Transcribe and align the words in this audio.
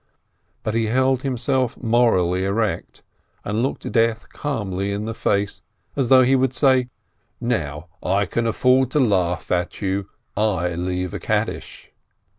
But 0.63 0.73
he 0.73 0.87
held 0.87 1.21
himself 1.21 1.77
morally 1.79 2.43
erect, 2.43 3.03
and 3.45 3.61
looked 3.61 3.91
death 3.91 4.29
calmly 4.29 4.91
in 4.91 5.05
the 5.05 5.13
face, 5.13 5.61
as 5.95 6.09
though 6.09 6.23
he 6.23 6.35
would 6.35 6.55
say, 6.55 6.89
"Now 7.39 7.87
I 8.01 8.25
can 8.25 8.47
afford 8.47 8.89
to 8.93 8.99
laugh 8.99 9.51
at 9.51 9.79
you— 9.79 10.09
I 10.35 10.73
leave 10.73 11.13
a 11.13 11.19
Kaddish 11.19 11.91